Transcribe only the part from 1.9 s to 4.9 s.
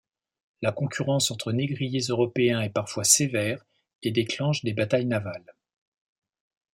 européens est parfois sévère et déclenche des